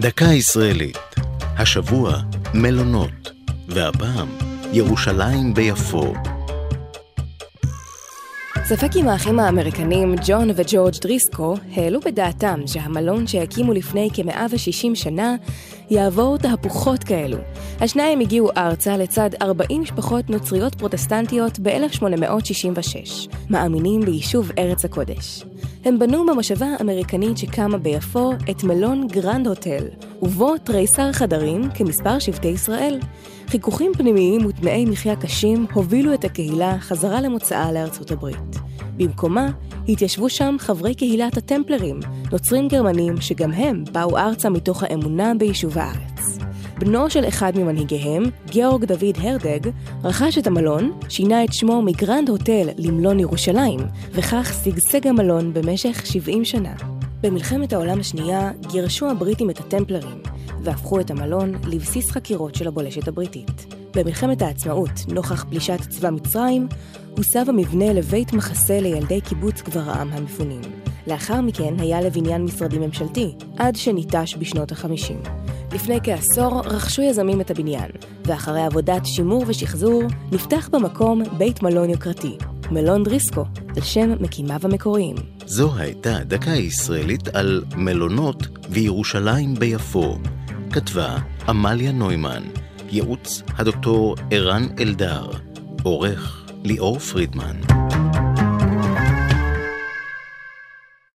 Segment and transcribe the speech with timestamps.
[0.00, 0.98] דקה ישראלית.
[1.58, 2.12] השבוע
[2.54, 3.30] מלונות,
[3.68, 4.28] והפעם
[4.72, 6.14] ירושלים ביפו.
[8.64, 15.36] ספק אם האחים האמריקנים ג'ון וג'ורג' דריסקו העלו בדעתם שהמלון שהקימו לפני כ-160 שנה
[15.90, 17.38] יעבור תהפוכות כאלו.
[17.80, 25.44] השניים הגיעו ארצה לצד 40 משפחות נוצריות פרוטסטנטיות ב-1866, מאמינים ביישוב ארץ הקודש.
[25.84, 29.84] הם בנו במושבה האמריקנית שקמה ביפו את מלון גרנד הוטל,
[30.22, 33.00] ובו תריסר חדרים כמספר שבטי ישראל.
[33.46, 38.56] חיכוכים פנימיים ותנאי מחיה קשים הובילו את הקהילה חזרה למוצאה לארצות הברית.
[38.96, 39.48] במקומה
[39.88, 42.00] התיישבו שם חברי קהילת הטמפלרים,
[42.32, 46.19] נוצרים גרמנים שגם הם באו ארצה מתוך האמונה ביישוב הארץ.
[46.80, 49.70] בנו של אחד ממנהיגיהם, גיאורג דוד הרדג,
[50.04, 53.80] רכש את המלון, שינה את שמו מגרנד הוטל למלון ירושלים,
[54.12, 56.72] וכך שגשג המלון במשך 70 שנה.
[57.22, 60.22] במלחמת העולם השנייה גירשו הבריטים את הטמפלרים,
[60.62, 63.74] והפכו את המלון לבסיס חקירות של הבולשת הבריטית.
[63.96, 66.68] במלחמת העצמאות, נוכח פלישת צבא מצרים,
[67.16, 70.60] הוסב המבנה לבית מחסה לילדי קיבוץ גברעם המפונים.
[71.06, 75.39] לאחר מכן היה לבניין משרדי ממשלתי, עד שניטש בשנות ה-50.
[75.72, 77.90] לפני כעשור רכשו יזמים את הבניין,
[78.24, 82.36] ואחרי עבודת שימור ושחזור, נפתח במקום בית מלון יוקרתי,
[82.70, 83.44] מלון דריסקו,
[83.76, 85.16] על שם מקימיו המקוריים.
[85.46, 90.18] זו הייתה דקה ישראלית על מלונות וירושלים ביפו.
[90.72, 91.18] כתבה
[91.48, 92.42] עמליה נוימן,
[92.90, 95.30] ייעוץ הדוקטור ערן אלדר,
[95.82, 97.89] עורך ליאור פרידמן.